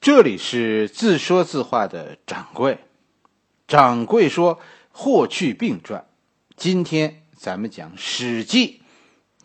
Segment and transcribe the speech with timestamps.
[0.00, 2.78] 这里是自说自话的掌柜，
[3.66, 4.56] 掌柜说
[4.92, 6.00] 《霍去病传》，
[6.56, 8.80] 今天咱们讲《史记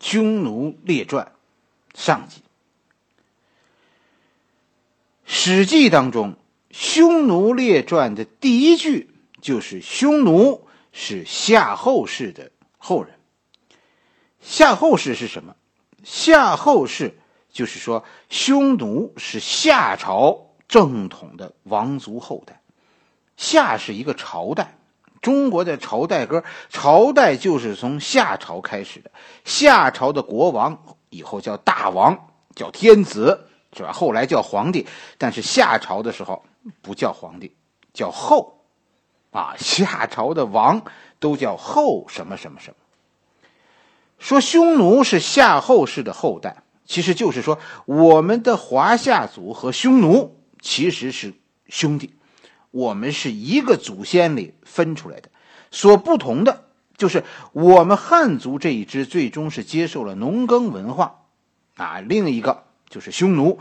[0.00, 1.32] 匈奴列传》
[2.00, 2.40] 上集。
[5.24, 6.32] 《史记》当中，
[6.70, 9.10] 《匈奴列传》的第一句
[9.40, 13.18] 就是“匈奴是夏后氏的后人”。
[14.40, 15.56] 夏后氏是什么？
[16.04, 17.18] 夏后氏
[17.54, 22.60] 就是说，匈奴是夏朝正统的王族后代。
[23.36, 24.76] 夏是一个朝代，
[25.22, 29.12] 中国的朝代歌，朝代就是从夏朝开始的。
[29.44, 33.92] 夏朝的国王以后叫大王，叫天子，是吧？
[33.92, 36.44] 后来叫皇帝，但是夏朝的时候
[36.82, 37.54] 不叫皇帝，
[37.92, 38.64] 叫后。
[39.30, 40.82] 啊，夏朝的王
[41.20, 42.76] 都叫后什么什么什么。
[44.18, 51.34] 说匈奴是夏后氏的后代，其实就是说我们的华夏族和匈奴其实是
[51.68, 52.14] 兄弟，
[52.70, 55.30] 我们是一个祖先里分出来的。
[55.70, 56.64] 所不同的
[56.96, 61.22] 就是我们汉族这一支最终是接受了农耕文化，
[61.76, 63.58] 啊，另一个就是匈奴，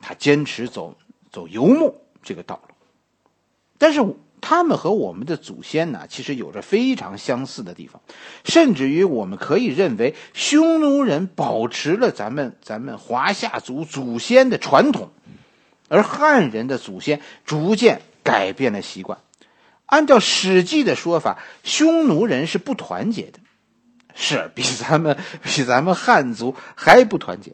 [0.00, 0.96] 他坚持走
[1.30, 2.74] 走游牧这个道路，
[3.78, 4.04] 但是。
[4.40, 8.00] 他们和我们的祖先呢，其实有着非常相似的地方，
[8.44, 15.10] 甚至于我们可以认为，匈奴人保持了咱们咱们华夏族祖先的传统，
[15.88, 19.18] 而汉人的祖先逐渐改变了习惯。
[19.86, 23.38] 按照《史记》的说法，匈奴人是不团结的，
[24.14, 27.52] 是比咱们比咱们汉族还不团结。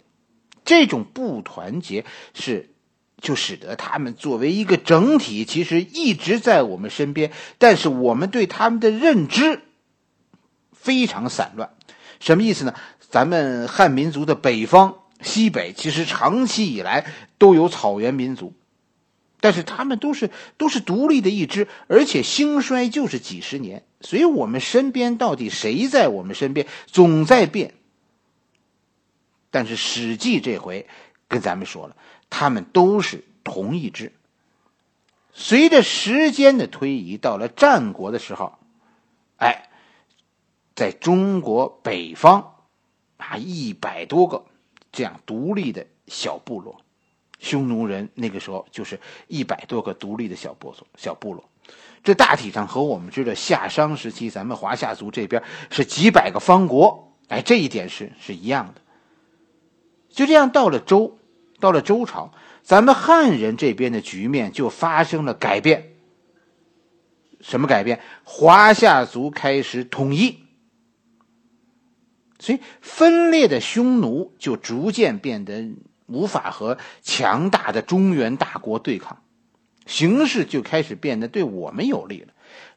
[0.65, 2.71] 这种不团结是。
[3.21, 9.61] 就使得他们作为一个整体，其实一直在我们身边，但是我们对他们的认知
[10.73, 11.71] 非常散乱。
[12.21, 12.75] 什么意思呢？
[13.09, 17.07] 咱们汉民族的北方、西北，其实长期以来
[17.39, 18.53] 都有草原民族，
[19.41, 23.85] 但是他们都是都是独立的一支，而且兴衰就是几十年。
[24.03, 27.75] 所以我们身边到底谁在我们身边，总在变。
[29.51, 30.87] 但是《史记》这回
[31.29, 31.97] 跟咱们说了。
[32.31, 34.13] 他们都是同一支。
[35.33, 38.59] 随着时间的推移，到了战国的时候，
[39.37, 39.69] 哎，
[40.75, 42.55] 在中国北方
[43.19, 44.47] 啊，一百多个
[44.93, 46.81] 这样独立的小部落，
[47.39, 48.99] 匈奴人那个时候就是
[49.29, 50.87] 一百多个独立的小部落。
[50.97, 51.45] 小部落，
[52.03, 58.81] 这大体上和我们知道夏商时期咱们华夏族这边是几百个方国，哎，这一点是是一样的。
[60.09, 61.19] 就这样到了周。
[61.59, 65.93] 到了周朝，咱们汉人这边的局面就发生了改变。
[67.41, 68.01] 什么改变？
[68.25, 70.39] 华夏族开始统一，
[72.39, 75.71] 所以分裂的匈奴就逐渐变得
[76.07, 79.23] 无法和强大的中原大国对抗，
[79.87, 82.33] 形势就开始变得对我们有利了。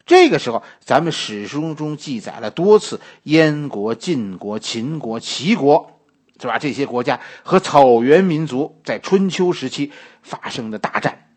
[0.06, 5.99] 这个时候，咱们史书中记载了多次燕国、晋国、秦国、齐国。
[6.40, 6.58] 是吧？
[6.58, 9.92] 这些国家和草原民族在春秋时期
[10.22, 11.28] 发生的大战，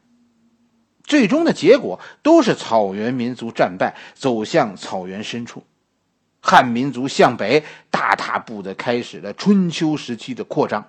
[1.03, 5.65] 最终的结果都是草原民族战败，走向草原深处。
[6.41, 10.83] 汉民族向北大踏步的开始了春秋时期的扩张。《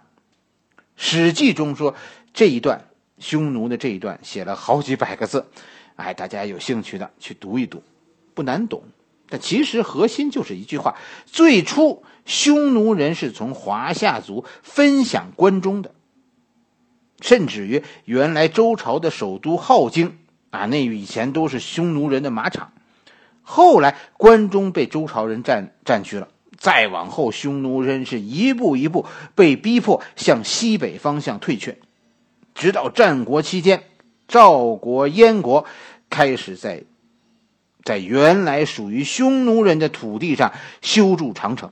[0.95, 1.95] 史记》中说
[2.33, 2.87] 这一段
[3.19, 5.45] 匈奴的这一段写了好几百个字，
[5.95, 7.83] 哎，大家有兴趣的去读一读，
[8.33, 8.83] 不难懂。
[9.29, 10.95] 但其实核心就是一句话：
[11.25, 12.03] 最初。
[12.25, 15.91] 匈奴人是从华夏族分享关中的，
[17.19, 20.17] 甚至于原来周朝的首都镐京
[20.49, 22.71] 啊，那以前都是匈奴人的马场。
[23.41, 31.77] 后来关中被周朝人占占据了，再往后，匈奴人是一步一步被逼迫向西北方向退却，
[32.55, 33.83] 直到战国期间，
[34.29, 35.65] 赵国、燕国
[36.09, 36.83] 开始在
[37.83, 41.71] 在原来属于匈奴人的土地上修筑长城。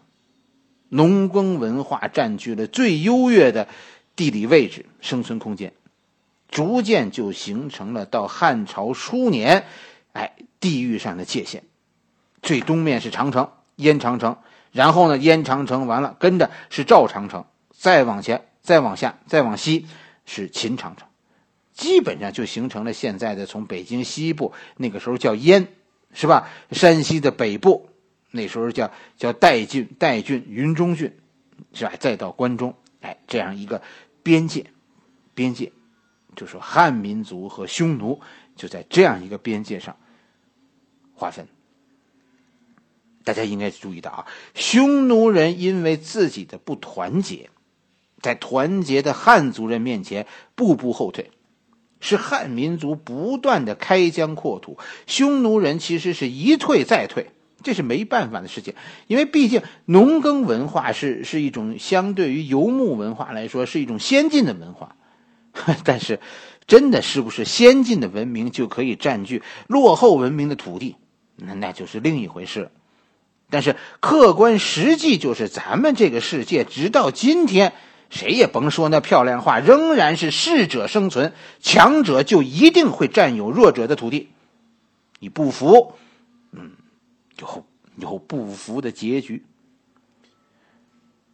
[0.90, 3.70] 农耕文化占据了最优越的
[4.16, 5.72] 地理位置、生存空间，
[6.50, 9.66] 逐渐就形成了到汉朝初年，
[10.12, 11.64] 哎，地域上的界限。
[12.42, 14.36] 最东面是长城，燕长城，
[14.74, 19.88] 然后呢，燕长城完了，跟着是赵长城，再往前、再往下、再往西
[20.26, 21.08] 是秦长城，
[21.74, 25.68] 基本上就形成了现在的从北京西部那个时候叫燕，
[26.14, 26.50] 是吧？
[26.72, 27.90] 山西的北部。
[28.34, 31.18] 那时候叫叫代郡、代郡、云中郡，
[31.74, 31.92] 是吧？
[32.00, 33.82] 再到关中，哎，这样一个
[34.24, 34.68] 边界，
[35.34, 35.74] 边界，
[36.36, 38.22] 就说汉民族和匈奴
[38.56, 39.98] 就在这样一个边界上
[41.14, 41.46] 划分。
[43.26, 47.50] 大家应该注意到啊，匈奴人因为自己的不团结，
[48.22, 50.26] 在团结的汉族人面前
[50.56, 51.32] 步步后退，
[52.02, 54.78] 是汉民族不断的开疆扩土，
[55.08, 57.28] 匈奴人其实是一退再退，
[57.64, 58.74] 这是没办法的事情。
[59.08, 64.96] 因为毕竟农耕文化是是一种相对于游牧文化来说是一种先进的文化，
[65.86, 66.20] 但是
[66.68, 70.96] 真的是不是先进的文明就可以占据落后文明的土地？
[71.36, 72.72] 那那就是另一回事。
[73.50, 77.74] 但是客观实际就是，咱们这个世界直到今天。
[78.12, 84.30] 谁也甭说那漂亮话，仍然是适者生存，强者就一定会占有弱者的土地。
[85.20, 85.94] 你不服，
[86.52, 86.72] 嗯，
[87.40, 87.66] 有
[87.96, 89.46] 有不服的结局。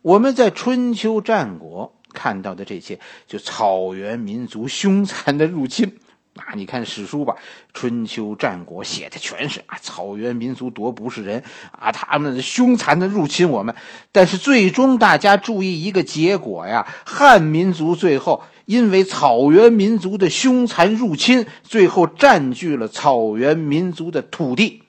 [0.02, 5.98] 我们在春秋战国看到的这些，就草原民族凶残的入侵。
[6.38, 7.36] 啊，你看史书吧，
[7.74, 13.76] 春秋战国写的全是啊，草原民族多不是人啊，他们凶残的入侵我们。
[14.12, 24.84] 但是最终大家注意一个结果呀，汉民族最后因为草原民族的凶残入侵，最后占据了草原民族的土地。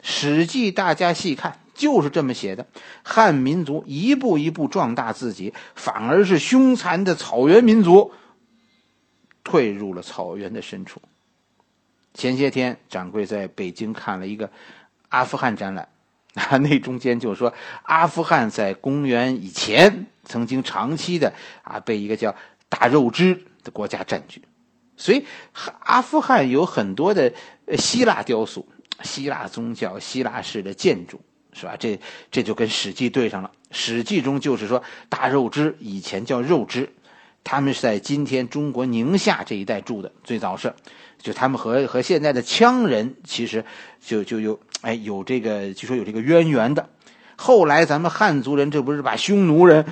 [0.00, 2.66] 史记大家细看就是这么写的，
[3.02, 8.12] 汉民族一步一步壮大自己，反而是凶残的草原民族。
[9.48, 11.00] 退入了草原的深处。
[12.12, 14.50] 前些天，掌柜在北京看了一个
[15.08, 15.88] 阿富汗展览，
[16.34, 17.54] 啊， 那中间就说
[17.84, 22.34] 阿富汗在公元以前曾经长期的啊被一个叫
[22.68, 24.42] 大肉支的国家占据，
[24.98, 25.24] 所以
[25.80, 27.32] 阿富汗有很多的
[27.78, 28.68] 希腊雕塑、
[29.02, 31.18] 希腊宗教、希腊式的建筑，
[31.54, 31.74] 是吧？
[31.78, 31.98] 这
[32.30, 36.92] 这就跟《史记》对上了，《史记》中就是说大肉支以前叫肉支。
[37.44, 40.74] 他们是在今天中国宁夏这一带住的，最早是，
[41.18, 43.64] 就他们和和现在的羌人其实
[44.04, 46.88] 就就有哎有这个据说有这个渊源的。
[47.36, 49.86] 后来咱们汉族人这不是把匈奴人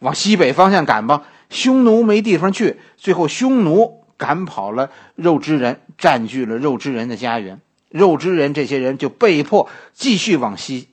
[0.00, 1.22] 往西北方向赶吗？
[1.48, 7.60] 匈奴没地方去，最后匈奴赶跑了肉之人，占据了肉之人的家园，
[7.90, 10.88] 肉之人这些人就被迫继续往西，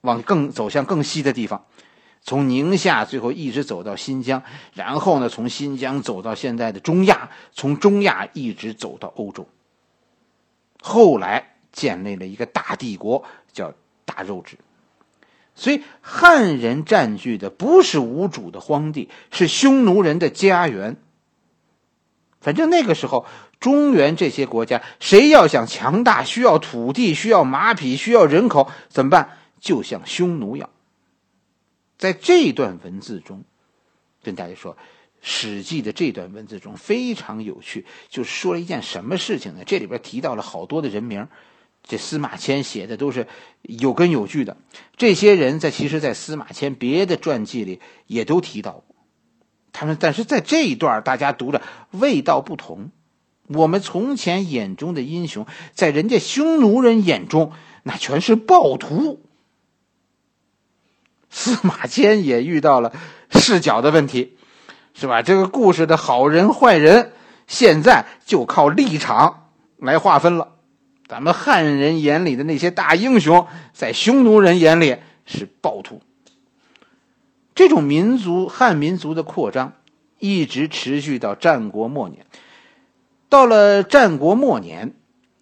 [0.00, 1.64] 往更走向更西的地方。
[2.24, 4.42] 从宁夏最后一直走到新疆，
[4.72, 9.46] 然后呢，从新疆走到现在的中亚，从中亚一直走到欧洲。
[10.80, 13.74] 后来建立了一个大帝国，叫
[14.06, 14.56] 大肉质。
[15.54, 20.96] 所以汉人占据的不是无主的荒地，是匈奴人的家园。
[22.40, 23.26] 反正那个时候，
[23.60, 29.36] 中原这些国家，谁要想强大，需要土地，需要马匹，需要人口，怎么办？
[29.60, 30.70] 就向匈奴要。
[32.04, 33.44] 在这段文字中，
[34.22, 34.74] 跟大家说，
[35.22, 39.62] 《史记》的这段文字中非常有趣，就说了一件什么事情呢？
[39.64, 41.28] 这里边提到了好多的人名，
[41.82, 43.26] 这司马迁写的都是
[43.62, 44.58] 有根有据的。
[44.98, 48.96] 这些人在其实，在司马迁别的传记里也都提到过，
[49.72, 52.90] 他们但是在这一段大家读着味道不同。
[53.46, 57.52] 我们从前眼中的英雄，在人家匈奴人眼中，
[57.82, 59.23] 那全是暴徒。
[61.34, 62.92] 司马迁也遇到了
[63.28, 64.36] 视角的问题，
[64.94, 65.20] 是吧？
[65.20, 67.10] 这个故事的好人坏人，
[67.48, 70.52] 现在就靠立场来划分了。
[71.08, 74.96] 咱们汉人眼里的那些大英雄，在匈奴人眼里
[75.26, 76.00] 是暴徒。
[77.56, 79.72] 这种民族汉民族的扩张，
[80.20, 82.24] 一直持续到战国末年。
[83.28, 84.94] 到了战国末年。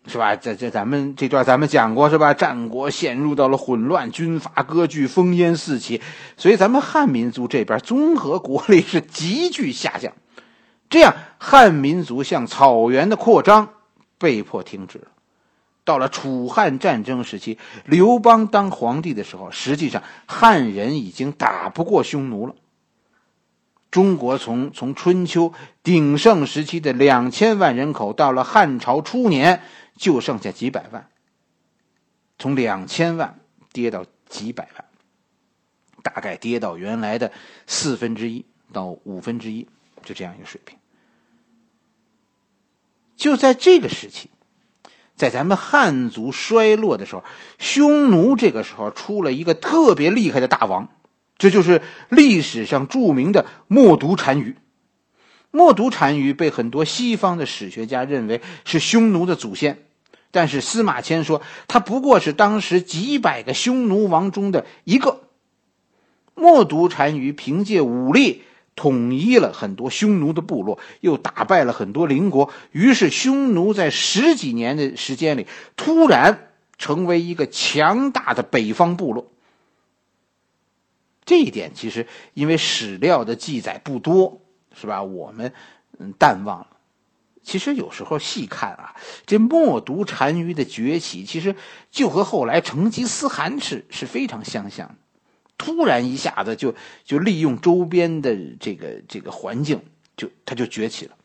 [0.05, 0.35] 是吧？
[0.35, 2.35] 这这咱们这段咱们讲过是吧？
[2.35, 6.01] 战国陷入到了混乱，军阀割据，烽烟四起，
[6.37, 10.13] 所以咱们汉民族这边综合国力是急剧下降，
[10.91, 13.69] 这样汉民族向草原的扩张
[14.19, 15.05] 被迫停止了。
[15.85, 22.55] 到了楚汉战争时期，刘邦当皇帝的时候，实际上汉人已经打不过匈奴了。
[23.93, 25.53] 中国从从春秋
[25.85, 29.63] 鼎盛时期的两千万人口，到了汉朝初年。
[29.97, 31.09] 就剩下几百万，
[32.39, 33.39] 从两千万
[33.73, 34.85] 跌到几百万，
[36.03, 37.33] 大概跌到原来的
[37.67, 39.69] 四分之一到五分之一，
[40.03, 40.79] 就这样一个水平。
[43.17, 44.31] 就在这个时期，
[45.15, 47.23] 在咱们汉族衰落的时候，
[47.59, 50.89] 匈奴这个时候出了一个特别厉害的大王，
[51.39, 54.57] 这就是历史上著名的冒顿单于。
[55.55, 59.85] 冒顿单于被很多西方的史学家认为是匈奴的祖先，
[60.31, 65.21] 但是司马迁说他不过是当时几百个匈奴王中的一个。
[66.35, 68.43] 冒顿单于凭借武力
[68.75, 79.31] 统一了很多匈奴的部落，又打败了很多邻国，于是匈奴在十几年的时间里突然成为一个强大的北方部落。
[81.27, 84.42] 这一点其实因为史料的记载不多。
[84.75, 85.03] 是吧？
[85.03, 85.53] 我们
[85.99, 86.67] 嗯淡忘了。
[87.43, 88.95] 其实有时候细看啊，
[89.27, 91.57] 这默读单于的崛起，其实
[91.91, 94.97] 就和后来成吉思汗是是非常相像。
[95.59, 96.75] 突然一下子就
[97.05, 99.81] 就利用周边的这个这个环境，
[100.17, 101.17] 就他就崛起了。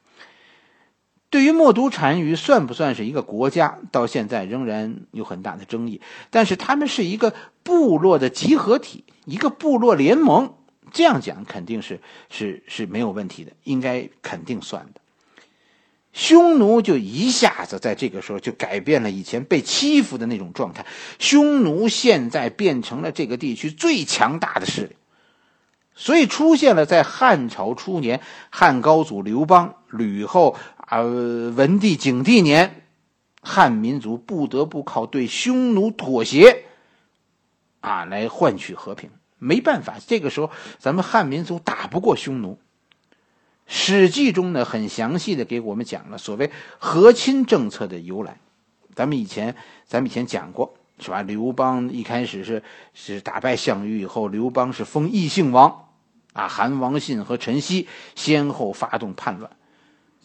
[1.30, 6.02] 对于默读单于算不算是一个国家，到现在仍然有很大的争议。
[6.30, 10.56] 但是他们是一个部落的集合体，一个部落联盟，
[10.98, 12.02] 这样讲肯定是
[12.32, 15.02] 是是没有问题的，应该肯定算的。
[16.12, 20.88] 匈奴就一下子在这个时候就改变了以前被欺负的那种状态，
[21.20, 24.96] 匈奴现在变成了这个地区最强大的势力，
[25.94, 30.56] 所以出现了在汉朝初年，汉高祖刘邦、吕后。
[30.90, 32.88] 呃文帝、景帝年，
[33.42, 36.64] 汉民族不得不靠对匈奴妥协，
[37.82, 39.10] 啊，来换取和平。
[39.40, 42.54] 没办法，这个时候咱们汉民族打不过匈奴。
[43.66, 48.40] 《史记》中呢，很详细的给我们讲了所谓和亲政策的由来。
[48.96, 51.22] 咱们以前，咱们以前讲过，是吧？
[51.22, 52.64] 刘邦一开始是
[52.94, 55.90] 是打败项羽以后，刘邦是封异姓王，
[56.34, 59.52] 啊，韩王信和陈豨先后发动叛乱。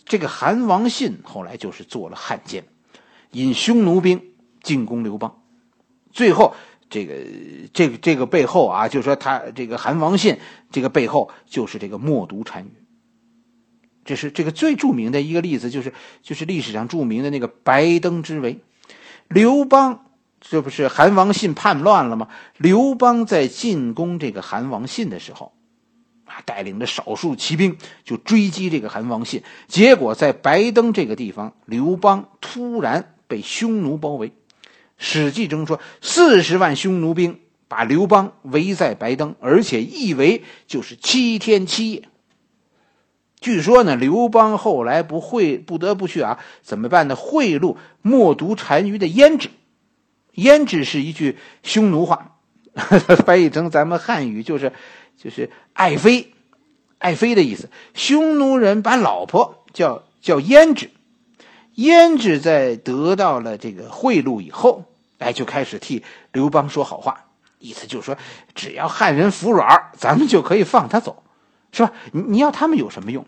[0.05, 2.65] 这个韩王信后来就是做了汉奸，
[3.33, 4.23] 引匈奴兵
[4.63, 5.43] 进攻刘邦，
[6.13, 6.55] 最后
[6.93, 7.15] 这个
[7.73, 10.39] 这个这个背后啊，就是说他这个韩王信
[10.71, 12.71] 这个背后就是这个默读单于，
[14.05, 18.59] 这是这个最著名的一个例子，就是就是历史上著名的那个白登之围，
[19.29, 20.05] 刘邦
[20.39, 22.29] 这不是韩王信叛乱了吗？
[22.59, 25.55] 刘邦在进攻这个韩王信的时候
[26.27, 26.43] 啊。
[26.45, 34.29] 带领着少数骑兵就追击这个韩王信，结果在白登这个地方，刘邦突然被匈奴包围。
[35.03, 42.09] 《史记》中说，四十万匈奴兵把刘邦围在白登，而且一围就是七天七夜。
[43.41, 47.17] 据说呢，刘邦后来不会不得不去啊，怎么办呢？
[47.17, 49.51] 贿赂默读单于的胭脂，
[50.35, 52.37] 胭脂是一句匈奴话，
[53.27, 54.73] 翻译成咱们汉语就是。
[55.15, 56.33] 就是爱妃，
[56.99, 57.69] 爱妃的意思。
[57.95, 60.91] 匈奴人把老婆叫叫胭脂，
[61.77, 64.87] 胭脂在得到了这个贿赂以后，
[65.23, 66.03] 哎，就开始替
[66.33, 67.27] 刘邦说好话，
[67.59, 68.19] 意思就是说，
[68.55, 71.23] 只要汉人服软，咱们就可以放他走，
[71.73, 71.93] 是吧？
[72.13, 73.25] 你你要他们有什么用，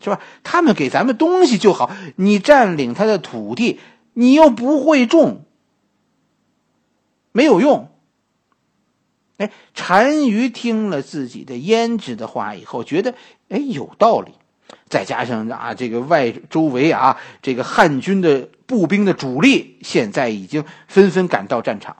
[0.00, 0.20] 是吧？
[0.42, 3.80] 他们给咱们东西就好，你占领他的土地，
[4.14, 5.44] 你又不会种，
[7.32, 7.90] 没有用。
[9.38, 13.14] 哎，单于听了自己的胭脂的话以后，觉得
[13.48, 14.32] 哎有道理，
[14.92, 21.96] 再加上啊这个外周围啊这个汉军的步兵的主力现在已经纷纷赶到战场，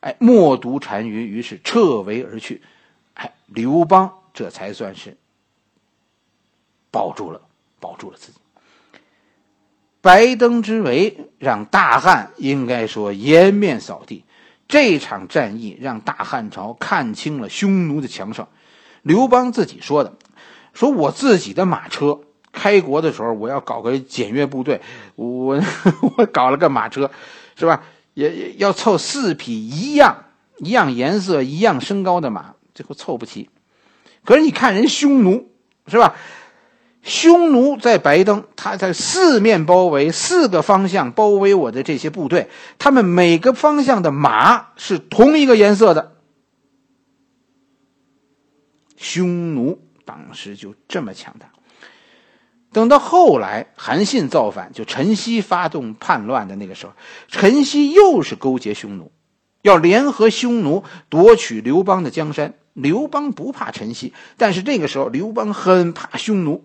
[0.00, 2.60] 哎，默读单于于是撤围而去，
[3.14, 5.16] 哎，刘邦这才算是
[6.90, 7.40] 保住了
[7.80, 8.38] 保住了自己。
[10.02, 14.22] 白登之围让大汉应该说颜面扫地。
[14.68, 18.46] 这场战役让大汉朝看清了匈奴的强盛。
[19.00, 20.12] 刘邦自己说的
[20.74, 22.20] ：“说我自己的马车
[22.52, 24.80] 开国的时候，我要搞个检阅部队，
[25.16, 25.60] 我
[26.16, 27.10] 我搞了个马车，
[27.56, 27.82] 是吧？
[28.14, 30.24] 也要凑四匹一样、
[30.58, 33.48] 一样颜色、一样身高的马，最后凑不齐。
[34.24, 35.50] 可是你看人匈奴，
[35.86, 36.16] 是吧？”
[37.00, 42.50] 匈奴在白登，他在四面包围，四个方向包围我的这些部队。
[42.78, 46.16] 他们每个方向的马是同一个颜色的。
[48.96, 49.80] 匈奴
[50.26, 51.50] 当时就这么强大。
[52.72, 56.92] 等到后来，韩信造反，就陈豨发动叛乱的那个时候，
[57.28, 59.10] 陈豨又是勾结匈奴，
[59.62, 62.54] 要联合匈奴夺取刘邦的江山。
[62.74, 66.62] 刘邦不怕陈豨，但是这个时候刘邦很怕匈奴。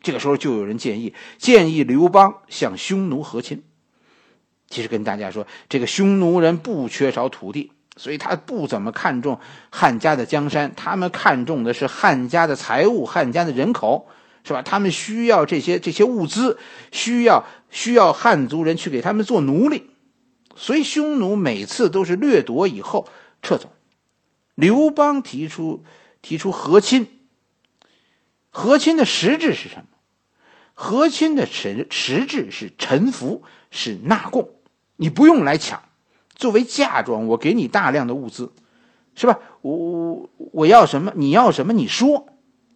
[0.00, 3.64] 这个时候就有人建议，建议刘邦向匈奴和亲。
[4.68, 9.38] 其实跟大家说，这个匈奴人不缺少土地，所以他不怎么看重
[9.70, 14.08] 汉家的江山，他们看重的是汉家的财物、汉家的人口，
[14.44, 14.62] 是吧？
[14.62, 16.58] 他们需要这些这些物资，
[16.90, 19.90] 需要需要汉族人去给他们做奴隶，
[20.56, 23.08] 所以匈奴每次都是掠夺以后
[23.42, 23.72] 撤走。
[24.54, 25.84] 刘邦提出
[26.22, 27.06] 提出和亲，
[28.50, 29.84] 和亲的实质是什么？
[30.74, 34.48] 和亲的实实质是臣服，是纳贡，
[34.96, 35.82] 你不用来抢，
[36.42, 38.50] 作为嫁妆，我给你大量的物资，
[39.14, 39.38] 是吧？
[39.60, 41.12] 我我我要什么？
[41.14, 41.72] 你要什么？
[41.72, 42.26] 你说，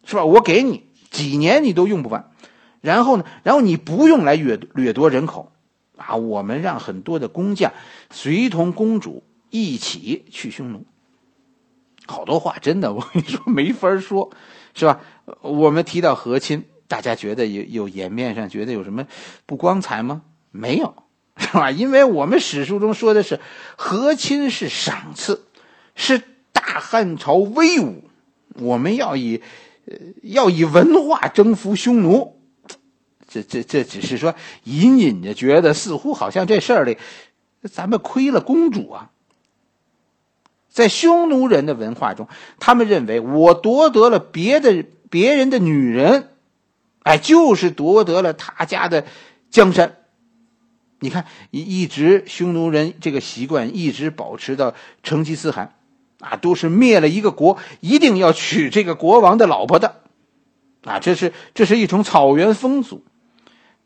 [0.04, 0.24] 是吧？
[0.24, 2.30] 我给你几年你都用不完，
[2.80, 3.24] 然后呢？
[3.42, 5.50] 然后你不用来掠掠夺人口，
[5.96, 7.72] 啊，我们让很多的工匠
[8.10, 10.86] 随同公主一起去匈奴。
[12.06, 14.30] 好多话真的， 我跟你说没法说，
[14.74, 15.00] 是吧？
[15.40, 16.64] 我们提到和亲。
[16.88, 19.08] 大家觉得有有颜面上觉得有什么
[19.44, 20.22] 不光彩吗？
[20.52, 20.94] 没有，
[21.46, 21.70] 是吧？
[21.72, 23.40] 因为我们史书中说的是
[23.76, 25.44] 和亲是赏赐，
[25.94, 26.22] 是
[26.52, 28.04] 大汉朝威武，
[28.54, 29.42] 我们要以
[29.86, 32.40] 呃要以文化征服匈奴。
[33.28, 34.34] 这这这只是说
[34.64, 36.96] 隐隐的觉得似乎好像这事儿里，
[37.70, 39.10] 咱们亏了公主啊。
[40.70, 42.28] 在匈奴人的文化中，
[42.60, 46.28] 他们认为我夺得了别的别人的女人，
[47.02, 49.06] 哎，就是夺得了他家的
[49.50, 49.96] 江山。
[51.00, 55.74] 你看，一一直匈奴人这个习惯一直保持到成吉思汗，
[56.20, 60.00] 啊，都是灭了一个国，一定要娶这个国王的老婆的，
[60.84, 63.04] 啊，这是这是一种草原风俗。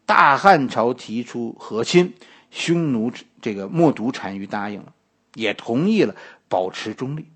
[0.07, 2.15] 大汉朝提出和亲，
[2.51, 4.93] 匈奴这个冒独单于答应了，
[5.35, 6.15] 也同意了。
[6.49, 7.27] 保持中立，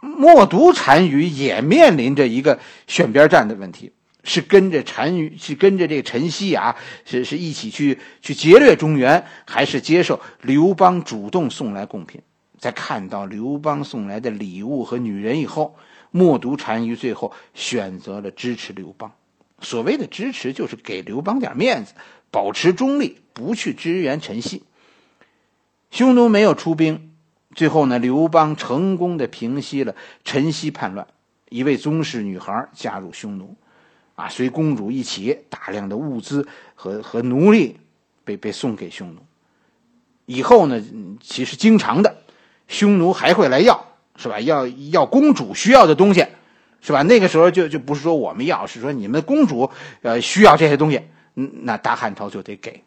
[0.00, 3.92] 冒独单于也面临着一个选边站的问题：
[4.24, 12.20] 是跟着单于，是跟着这个陈曦啊，是是一起去去劫掠中原，还是接受刘邦主动送来贡品？
[12.58, 15.76] 在看到刘邦送来的礼物和女人以后，
[16.12, 19.12] 默读单于最后选择了支持刘邦。
[19.60, 21.94] 所谓的支持，就是给刘邦点面子，
[22.30, 24.62] 保持中立，不去支援陈曦。
[25.90, 27.10] 匈奴没有出兵。
[27.54, 31.06] 最后呢，刘邦成功的平息了陈豨叛乱，
[31.50, 33.56] 一位宗室女孩加入匈奴，
[34.14, 37.78] 啊，随公主一起，大量的物资和和奴隶
[38.24, 39.20] 被被送给匈奴。
[40.26, 40.82] 以后呢，
[41.20, 42.16] 其实经常的，
[42.68, 43.84] 匈奴还会来要，
[44.16, 44.38] 是吧？
[44.40, 46.26] 要要公主需要的东西，
[46.80, 47.02] 是吧？
[47.02, 49.70] 那个时候就就不是说我们要，是说你们公主
[50.02, 51.00] 呃需要这些东西，
[51.34, 52.82] 那大汉朝就得给。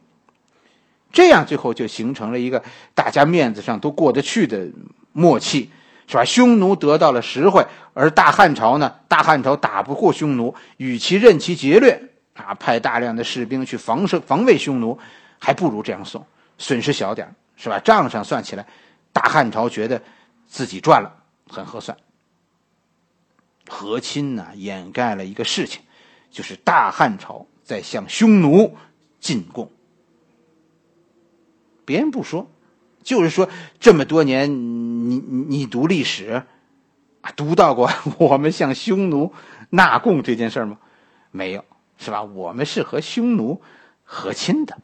[1.12, 2.62] 这样最后就形成了一个
[2.94, 4.67] 大家面子上都过得去的
[5.13, 5.70] 默契，
[6.08, 6.24] 是吧？
[6.24, 8.96] 匈奴得到了实惠，而大汉朝呢？
[9.08, 14.98] 大汉朝打不过匈奴，与其任其劫掠啊，派大量的士兵去防守防卫匈奴，
[15.40, 16.26] 还不如这样送，
[16.58, 17.79] 损失小点是吧？
[17.79, 18.66] 账上算起来，
[19.12, 20.01] 大汉朝觉得
[20.48, 21.12] 自己赚了，
[21.50, 21.98] 很合算。
[23.68, 25.82] 和亲呢，掩盖了一个事情，
[26.29, 28.77] 就是大汉朝在向匈奴
[29.20, 29.72] 进贡。
[31.84, 32.48] 别人不说，
[33.05, 33.48] 就是说
[33.79, 34.51] 这么多年，
[35.09, 36.44] 你你读历史，
[37.22, 39.31] 啊，读到过 我们向匈奴
[39.70, 40.79] 纳贡这件事吗？
[41.29, 41.63] 没有，
[42.00, 42.24] 是吧？
[42.24, 43.61] 我们是和匈奴
[44.03, 44.79] 和亲的。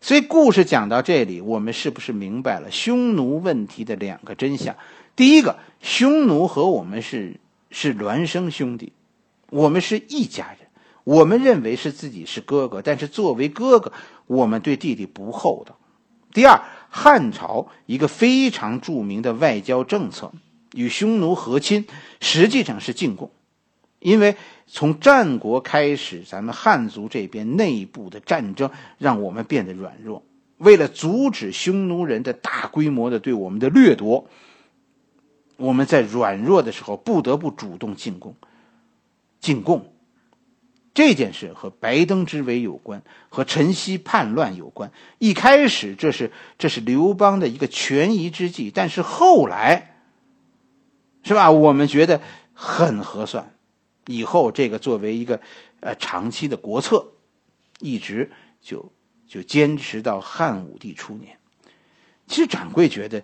[0.00, 4.76] 所以故事讲到这里，我们是不是明白了匈奴问题的两个真相？
[5.14, 7.38] 第一个，匈奴和我们是
[7.70, 8.92] 是孪生兄弟，
[9.50, 10.68] 我们是一家人，
[11.04, 13.92] 我们认为是自己是哥哥，但是作为哥哥，
[14.26, 15.78] 我们对弟弟不厚道。
[16.32, 16.60] 第二，
[16.96, 20.30] 汉朝一个非常著名的外交政策，
[20.74, 21.86] 与匈奴和亲，
[22.20, 23.32] 实际上是进贡。
[23.98, 24.36] 因为
[24.68, 30.22] 从战国开始，咱们汉族这边内部的战争让我们变得软弱。
[30.58, 34.28] 为了阻止匈奴人的大规模的对我们的掠夺，
[35.56, 38.36] 我们在软弱的时候不得不主动进贡，
[39.40, 39.93] 进贡。
[40.94, 44.92] 这件事和白登之围有关，和陈豨叛乱有关。
[45.18, 49.96] 一开始，这是这是刘邦的一个权宜之计，但是后来，
[51.24, 51.50] 是吧？
[51.50, 52.20] 我们觉得
[52.52, 53.52] 很合算。
[54.06, 55.40] 以后这个作为一个
[55.80, 57.04] 呃长期的国策，
[57.80, 58.30] 一直
[58.62, 58.92] 就
[59.26, 61.36] 就坚持到汉武帝初年。
[62.28, 63.22] 其实掌柜觉得。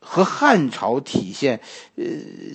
[0.00, 1.60] 和汉朝体现，
[1.96, 2.04] 呃，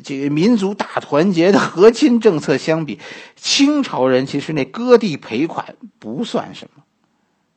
[0.04, 3.00] 这个民族大团结的和亲政策相比，
[3.36, 6.84] 清朝人其实那割地赔款不算什么，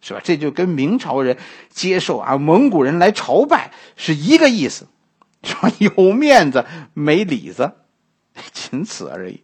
[0.00, 0.20] 是吧？
[0.22, 1.38] 这就跟明朝人
[1.70, 4.86] 接受啊蒙古人来朝拜是一个意思，
[5.42, 5.70] 是吧？
[5.78, 7.72] 有面子没里子，
[8.52, 9.40] 仅此而已。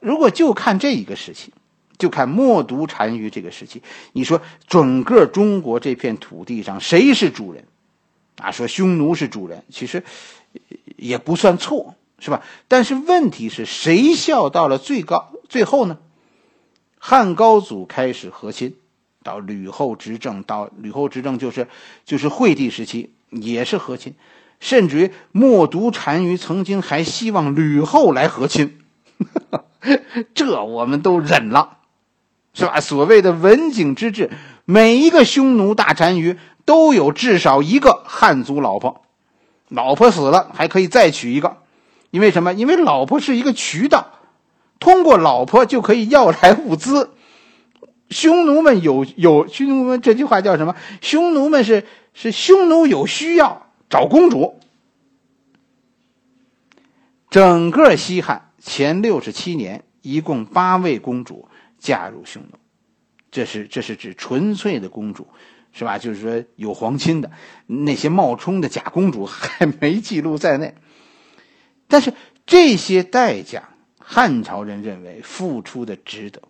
[0.00, 1.52] 如果就看这一个时期，
[1.96, 3.80] 就看冒独单于这个时期，
[4.12, 7.64] 你说整个中国这片土地上谁是主人？
[8.38, 10.02] 啊，说匈奴是主人，其实
[10.96, 12.42] 也不算错，是吧？
[12.66, 15.98] 但是问题是谁笑到了最高最后呢？
[16.98, 18.74] 汉高祖开始和亲，
[19.22, 21.68] 到吕后执政，到吕后执政就是
[22.04, 24.14] 就是惠帝时期也是和亲，
[24.60, 28.78] 甚至于冒独单于曾经还希望吕后来和亲，
[30.34, 31.78] 这我们都忍了，
[32.54, 32.80] 是吧？
[32.80, 34.30] 所谓的文景之治，
[34.64, 36.38] 每一个匈奴大单于。
[36.64, 39.02] 都有至少一个汉族老婆，
[39.68, 41.58] 老婆死了还可以再娶一个，
[42.10, 42.52] 因为什么？
[42.52, 44.06] 因为老婆是一个渠道，
[44.78, 47.10] 通过老婆就可以要来物资。
[48.10, 50.76] 匈奴们有有匈奴们这句话叫什么？
[51.00, 54.60] 匈奴们是是匈奴有需要找公主。
[57.30, 61.48] 整个西汉前六十七年一共八位公主
[61.78, 62.58] 嫁入匈奴，
[63.30, 65.26] 这是这是指纯粹的公主，
[65.72, 65.98] 是吧？
[65.98, 67.30] 就是说有皇亲的
[67.66, 70.74] 那些冒充的假公主还没记录在内。
[71.88, 72.12] 但是
[72.46, 76.42] 这些代价，汉朝人认为付出的值得。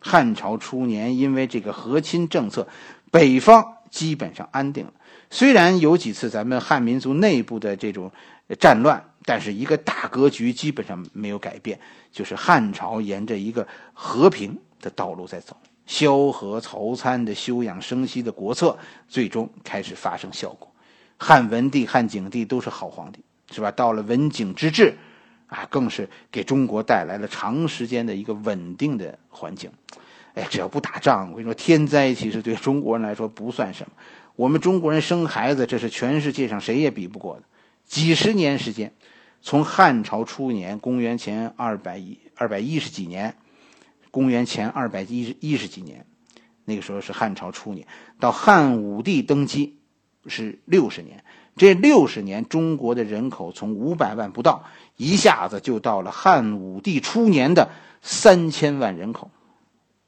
[0.00, 2.66] 汉朝初年，因为这个和亲政策，
[3.10, 4.92] 北方基本上安定了。
[5.30, 8.10] 虽然有几次咱们汉民族内部的这种
[8.58, 11.78] 战乱，但是一个大格局基本上没有改变，
[12.10, 15.56] 就是汉朝沿着一个和平的道路在走。
[15.90, 20.70] 萧何、曹参的休养生息的国策，最终开始发生效果。
[21.18, 23.18] 汉文帝、汉景帝都是好皇帝，
[23.50, 23.72] 是吧？
[23.72, 24.96] 到了文景之治，
[25.48, 29.68] 啊，更是给中国带来了长时间的一个稳定的环境。
[30.34, 33.92] 哎，只要不打仗，我跟你说，天灾其实对中国人来说不算什么。
[34.36, 37.42] 我们中国人生孩子，这是全世界上谁也比不过的。
[37.84, 38.92] 几十年时间，
[39.42, 43.34] 从汉朝初年（公元前二百一二百一十几年），
[44.10, 46.06] 公元前二百一十一十几年，
[46.64, 47.86] 那个时候是汉朝初年，
[48.18, 49.78] 到汉武帝登基
[50.26, 51.24] 是六十年。
[51.56, 54.64] 这六十年，中国的人口从五百万不到，
[54.96, 57.70] 一下子就到了汉武帝初年的
[58.00, 59.30] 三千万人口，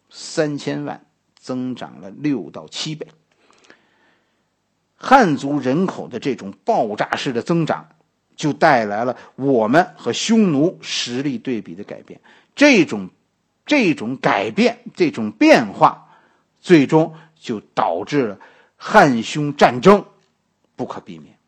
[0.09, 1.05] 三千万
[1.39, 3.07] 增长了六到七倍。
[4.97, 7.89] 汉族人口的这种爆炸式的增长，
[8.37, 12.21] 就带来了我们和匈奴实力对比的改变。
[12.55, 13.11] 这种
[13.65, 16.09] 这种改变，这种变化，
[16.61, 18.39] 最终就导致了
[18.77, 20.05] 汉匈战争
[20.77, 21.39] 不可避免。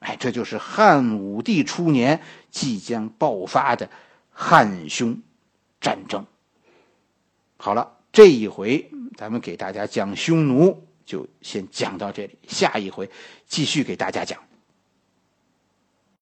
[0.00, 3.88] 哎，这就是汉武帝初年即将爆发的
[4.30, 5.22] 汉匈
[5.80, 6.26] 战争。
[7.56, 10.86] 好了，这一回咱们给大家讲匈奴。
[11.06, 13.10] 就先讲到这里，下一回
[13.46, 14.40] 继续给大家讲。